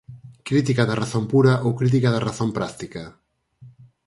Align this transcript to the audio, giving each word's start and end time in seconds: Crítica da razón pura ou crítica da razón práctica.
Crítica 0.47 0.83
da 0.85 0.99
razón 1.03 1.23
pura 1.33 1.53
ou 1.65 1.71
crítica 1.79 2.09
da 2.11 2.23
razón 2.29 2.49
práctica. 2.57 3.03